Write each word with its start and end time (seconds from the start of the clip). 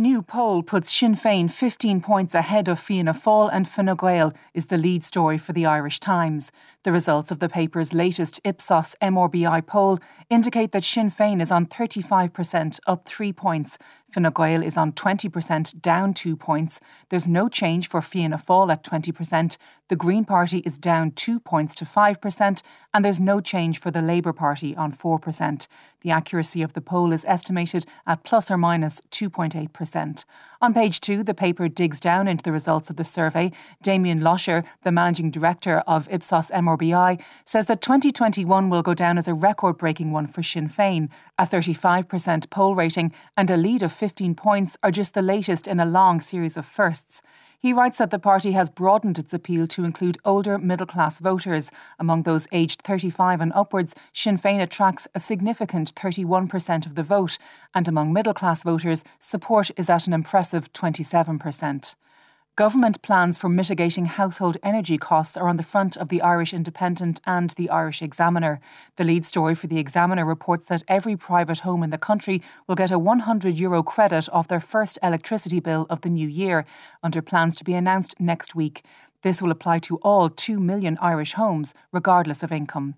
new 0.00 0.22
poll 0.22 0.62
puts 0.62 0.90
Sinn 0.90 1.14
Féin 1.14 1.50
15 1.50 2.00
points 2.00 2.34
ahead 2.34 2.68
of 2.68 2.80
Fianna 2.80 3.12
Fáil 3.12 3.50
and 3.52 3.68
Fine 3.68 3.94
Gael 3.96 4.32
is 4.54 4.66
the 4.66 4.78
lead 4.78 5.04
story 5.04 5.36
for 5.36 5.52
the 5.52 5.66
Irish 5.66 6.00
Times. 6.00 6.50
The 6.84 6.92
results 6.92 7.30
of 7.30 7.38
the 7.38 7.50
paper's 7.50 7.92
latest 7.92 8.40
Ipsos 8.42 8.96
MRBI 9.02 9.66
poll 9.66 9.98
indicate 10.30 10.72
that 10.72 10.84
Sinn 10.84 11.10
Féin 11.10 11.42
is 11.42 11.50
on 11.50 11.66
35%, 11.66 12.80
up 12.86 13.06
three 13.06 13.32
points. 13.32 13.76
Fine 14.12 14.32
Gael 14.36 14.62
is 14.62 14.76
on 14.76 14.92
20%, 14.92 15.80
down 15.80 16.14
two 16.14 16.36
points. 16.36 16.80
There's 17.10 17.28
no 17.28 17.48
change 17.48 17.88
for 17.88 18.02
Fianna 18.02 18.38
Fáil 18.38 18.72
at 18.72 18.82
20%. 18.82 19.56
The 19.88 19.96
Green 19.96 20.24
Party 20.24 20.58
is 20.58 20.78
down 20.78 21.10
two 21.10 21.40
points 21.40 21.74
to 21.76 21.84
5%, 21.84 22.62
and 22.94 23.04
there's 23.04 23.18
no 23.18 23.40
change 23.40 23.80
for 23.80 23.90
the 23.90 24.02
Labour 24.02 24.32
Party 24.32 24.74
on 24.76 24.92
4%. 24.92 25.66
The 26.02 26.10
accuracy 26.10 26.62
of 26.62 26.72
the 26.72 26.80
poll 26.80 27.12
is 27.12 27.24
estimated 27.24 27.86
at 28.06 28.22
plus 28.22 28.50
or 28.50 28.56
minus 28.56 29.00
2.8%. 29.10 30.24
On 30.62 30.74
page 30.74 31.00
two, 31.00 31.22
the 31.24 31.34
paper 31.34 31.68
digs 31.68 32.00
down 32.00 32.28
into 32.28 32.42
the 32.42 32.52
results 32.52 32.88
of 32.88 32.96
the 32.96 33.04
survey. 33.04 33.50
Damian 33.82 34.20
Loscher, 34.20 34.64
the 34.82 34.92
managing 34.92 35.30
director 35.30 35.78
of 35.86 36.08
Ipsos 36.10 36.48
MRBI, 36.48 37.20
says 37.44 37.66
that 37.66 37.82
2021 37.82 38.70
will 38.70 38.82
go 38.82 38.94
down 38.94 39.18
as 39.18 39.26
a 39.26 39.34
record 39.34 39.76
breaking 39.76 40.12
one 40.12 40.26
for 40.26 40.42
Sinn 40.42 40.68
Féin. 40.68 41.08
A 41.38 41.46
35% 41.46 42.48
poll 42.50 42.74
rating 42.74 43.12
and 43.36 43.50
a 43.50 43.56
lead 43.56 43.82
of 43.82 43.92
15 44.00 44.34
points 44.34 44.78
are 44.82 44.90
just 44.90 45.12
the 45.12 45.20
latest 45.20 45.68
in 45.68 45.78
a 45.78 45.84
long 45.84 46.22
series 46.22 46.56
of 46.56 46.64
firsts. 46.64 47.20
He 47.58 47.74
writes 47.74 47.98
that 47.98 48.10
the 48.10 48.18
party 48.18 48.52
has 48.52 48.70
broadened 48.70 49.18
its 49.18 49.34
appeal 49.34 49.66
to 49.66 49.84
include 49.84 50.16
older 50.24 50.56
middle 50.56 50.86
class 50.86 51.18
voters. 51.18 51.70
Among 51.98 52.22
those 52.22 52.46
aged 52.50 52.80
35 52.80 53.42
and 53.42 53.52
upwards, 53.54 53.94
Sinn 54.14 54.38
Féin 54.38 54.62
attracts 54.62 55.06
a 55.14 55.20
significant 55.20 55.94
31% 55.96 56.86
of 56.86 56.94
the 56.94 57.02
vote, 57.02 57.36
and 57.74 57.86
among 57.86 58.14
middle 58.14 58.32
class 58.32 58.62
voters, 58.62 59.04
support 59.18 59.70
is 59.76 59.90
at 59.90 60.06
an 60.06 60.14
impressive 60.14 60.72
27%. 60.72 61.94
Government 62.60 63.00
plans 63.00 63.38
for 63.38 63.48
mitigating 63.48 64.04
household 64.04 64.58
energy 64.62 64.98
costs 64.98 65.34
are 65.34 65.48
on 65.48 65.56
the 65.56 65.62
front 65.62 65.96
of 65.96 66.10
the 66.10 66.20
Irish 66.20 66.52
Independent 66.52 67.18
and 67.24 67.48
the 67.56 67.70
Irish 67.70 68.02
Examiner. 68.02 68.60
The 68.96 69.04
lead 69.04 69.24
story 69.24 69.54
for 69.54 69.66
the 69.66 69.78
Examiner 69.78 70.26
reports 70.26 70.66
that 70.66 70.82
every 70.86 71.16
private 71.16 71.60
home 71.60 71.82
in 71.82 71.88
the 71.88 71.96
country 71.96 72.42
will 72.66 72.74
get 72.74 72.90
a 72.90 72.98
100 72.98 73.56
euro 73.58 73.82
credit 73.82 74.28
off 74.30 74.48
their 74.48 74.60
first 74.60 74.98
electricity 75.02 75.58
bill 75.58 75.86
of 75.88 76.02
the 76.02 76.10
new 76.10 76.28
year, 76.28 76.66
under 77.02 77.22
plans 77.22 77.56
to 77.56 77.64
be 77.64 77.72
announced 77.72 78.14
next 78.20 78.54
week. 78.54 78.84
This 79.22 79.40
will 79.40 79.52
apply 79.52 79.78
to 79.78 79.96
all 80.02 80.28
2 80.28 80.60
million 80.60 80.98
Irish 81.00 81.32
homes, 81.32 81.72
regardless 81.92 82.42
of 82.42 82.52
income. 82.52 82.94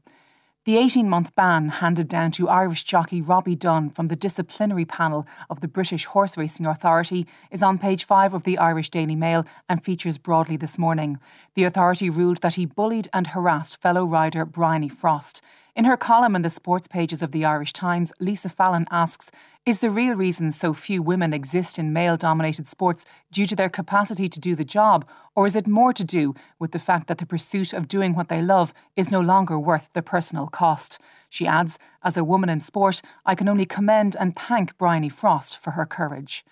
The 0.64 0.76
18 0.76 1.08
month 1.08 1.34
ban 1.34 1.70
handed 1.70 2.06
down 2.06 2.30
to 2.32 2.48
Irish 2.48 2.84
jockey 2.84 3.20
Robbie 3.20 3.56
Dunne 3.56 3.90
from 3.90 4.06
the 4.06 4.14
disciplinary 4.14 4.84
panel 4.84 5.26
of 5.50 5.58
the 5.58 5.66
British 5.66 6.04
Horse 6.04 6.36
Racing 6.36 6.66
Authority 6.66 7.26
is 7.50 7.64
on 7.64 7.80
page 7.80 8.04
5 8.04 8.32
of 8.32 8.44
the 8.44 8.58
Irish 8.58 8.88
Daily 8.88 9.16
Mail 9.16 9.44
and 9.68 9.82
features 9.82 10.18
broadly 10.18 10.56
this 10.56 10.78
morning. 10.78 11.18
The 11.56 11.64
authority 11.64 12.08
ruled 12.08 12.42
that 12.42 12.54
he 12.54 12.64
bullied 12.64 13.08
and 13.12 13.26
harassed 13.26 13.82
fellow 13.82 14.04
rider 14.04 14.44
Bryony 14.44 14.88
Frost. 14.88 15.42
In 15.74 15.86
her 15.86 15.96
column 15.96 16.36
in 16.36 16.42
the 16.42 16.50
sports 16.50 16.86
pages 16.86 17.22
of 17.22 17.32
the 17.32 17.46
Irish 17.46 17.72
Times, 17.72 18.12
Lisa 18.20 18.50
Fallon 18.50 18.86
asks 18.90 19.30
Is 19.64 19.80
the 19.80 19.88
real 19.88 20.14
reason 20.14 20.52
so 20.52 20.74
few 20.74 21.02
women 21.02 21.32
exist 21.32 21.78
in 21.78 21.94
male 21.94 22.18
dominated 22.18 22.68
sports 22.68 23.06
due 23.32 23.46
to 23.46 23.56
their 23.56 23.70
capacity 23.70 24.28
to 24.28 24.38
do 24.38 24.54
the 24.54 24.66
job, 24.66 25.08
or 25.34 25.46
is 25.46 25.56
it 25.56 25.66
more 25.66 25.94
to 25.94 26.04
do 26.04 26.34
with 26.58 26.72
the 26.72 26.78
fact 26.78 27.06
that 27.06 27.16
the 27.16 27.24
pursuit 27.24 27.72
of 27.72 27.88
doing 27.88 28.14
what 28.14 28.28
they 28.28 28.42
love 28.42 28.74
is 28.96 29.10
no 29.10 29.22
longer 29.22 29.58
worth 29.58 29.88
the 29.94 30.02
personal 30.02 30.46
cost? 30.46 30.98
She 31.30 31.46
adds, 31.46 31.78
As 32.04 32.18
a 32.18 32.24
woman 32.24 32.50
in 32.50 32.60
sport, 32.60 33.00
I 33.24 33.34
can 33.34 33.48
only 33.48 33.64
commend 33.64 34.14
and 34.20 34.36
thank 34.36 34.76
Bryony 34.76 35.08
Frost 35.08 35.56
for 35.56 35.70
her 35.70 35.86
courage. 35.86 36.44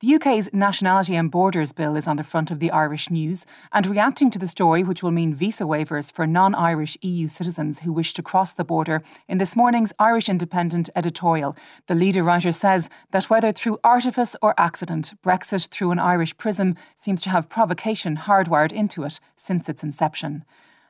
The 0.00 0.14
UK's 0.14 0.48
Nationality 0.52 1.16
and 1.16 1.28
Borders 1.28 1.72
Bill 1.72 1.96
is 1.96 2.06
on 2.06 2.18
the 2.18 2.22
front 2.22 2.52
of 2.52 2.60
the 2.60 2.70
Irish 2.70 3.10
news 3.10 3.44
and 3.72 3.84
reacting 3.84 4.30
to 4.30 4.38
the 4.38 4.46
story, 4.46 4.84
which 4.84 5.02
will 5.02 5.10
mean 5.10 5.34
visa 5.34 5.64
waivers 5.64 6.12
for 6.12 6.24
non 6.24 6.54
Irish 6.54 6.96
EU 7.00 7.26
citizens 7.26 7.80
who 7.80 7.92
wish 7.92 8.12
to 8.12 8.22
cross 8.22 8.52
the 8.52 8.62
border. 8.62 9.02
In 9.26 9.38
this 9.38 9.56
morning's 9.56 9.92
Irish 9.98 10.28
Independent 10.28 10.88
editorial, 10.94 11.56
the 11.88 11.96
leader 11.96 12.22
writer 12.22 12.52
says 12.52 12.88
that 13.10 13.28
whether 13.28 13.50
through 13.50 13.80
artifice 13.82 14.36
or 14.40 14.54
accident, 14.56 15.14
Brexit 15.20 15.66
through 15.66 15.90
an 15.90 15.98
Irish 15.98 16.38
prism 16.38 16.76
seems 16.94 17.20
to 17.22 17.30
have 17.30 17.48
provocation 17.48 18.18
hardwired 18.18 18.70
into 18.70 19.02
it 19.02 19.18
since 19.34 19.68
its 19.68 19.82
inception. 19.82 20.44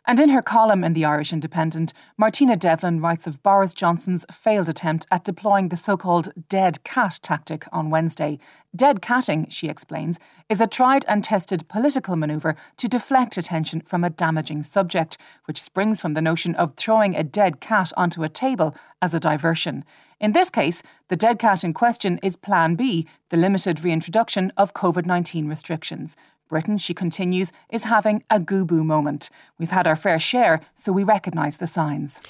And 0.09 0.19
in 0.19 0.31
her 0.31 0.41
column 0.41 0.85
in 0.85 0.95
the 0.95 1.05
Irish 1.05 1.35
Independent, 1.35 1.93
Martina 2.17 2.57
Devlin 2.57 3.03
writes 3.03 3.27
of 3.27 3.43
Boris 3.43 3.75
Johnson's 3.75 4.25
failed 4.33 4.67
attempt 4.67 5.07
at 5.11 5.23
deploying 5.23 5.69
the 5.69 5.77
so 5.77 5.99
called 5.99 6.33
dead 6.49 6.83
cat 6.83 7.19
tactic 7.21 7.67
on 7.73 7.91
Wednesday. 7.91 8.39
Dead 8.75 9.03
catting, 9.03 9.47
she 9.51 9.69
explains, 9.69 10.19
is 10.49 10.63
a 10.63 10.67
tried 10.67 11.05
and 11.09 11.23
tested 11.23 11.69
political 11.69 12.17
manoeuvre 12.17 12.57
to 12.79 12.89
deflect 12.89 13.37
attention 13.37 13.83
from 13.83 14.03
a 14.03 14.09
damaging 14.09 14.63
subject, 14.63 15.19
which 15.45 15.61
springs 15.61 16.01
from 16.01 16.15
the 16.15 16.23
notion 16.23 16.55
of 16.55 16.75
throwing 16.77 17.15
a 17.15 17.23
dead 17.23 17.61
cat 17.61 17.93
onto 17.95 18.23
a 18.23 18.31
table 18.31 18.75
as 19.03 19.13
a 19.13 19.21
diversion. 19.21 19.85
In 20.21 20.33
this 20.33 20.49
case, 20.49 20.83
the 21.09 21.17
dead 21.17 21.39
cat 21.39 21.63
in 21.63 21.75
question 21.75 22.19
is 22.23 22.35
Plan 22.35 22.77
B, 22.77 23.07
the 23.29 23.37
limited 23.37 23.85
reintroduction 23.85 24.53
of 24.57 24.73
COVID 24.73 25.05
19 25.05 25.49
restrictions. 25.49 26.17
Britain, 26.49 26.79
she 26.79 26.95
continues, 26.95 27.53
is 27.71 27.85
having 27.85 28.23
a 28.31 28.41
GUBU 28.41 28.85
moment. 28.85 29.31
We've 29.59 29.71
had 29.71 29.87
our 29.87 29.97
fair 29.97 30.19
share, 30.19 30.61
so 30.75 30.93
we 30.93 31.05
recognise 31.05 31.59
the 31.59 31.67
signs. 31.67 32.21